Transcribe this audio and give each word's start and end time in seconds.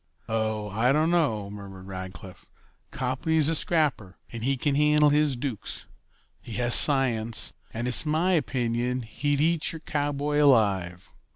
"Oh, 0.27 0.71
I 0.71 0.91
don't 0.91 1.11
know," 1.11 1.51
murmured 1.51 1.85
Rackliff. 1.85 2.49
"Copley's 2.89 3.47
a 3.49 3.53
scrapper, 3.53 4.17
and 4.31 4.43
he 4.43 4.57
can 4.57 4.73
handle 4.73 5.09
his 5.11 5.35
dukes. 5.35 5.85
He 6.41 6.53
has 6.53 6.73
science, 6.73 7.53
and 7.71 7.87
it's 7.87 8.03
my 8.03 8.31
opinion 8.31 9.03
he'd 9.03 9.39
eat 9.39 9.71
your 9.71 9.81
cowboy 9.81 10.41
alive." 10.43 11.13